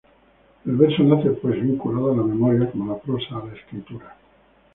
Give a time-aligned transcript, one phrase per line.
[0.65, 4.17] El verso nace pues vinculado a la memoria como la prosa a la escritura.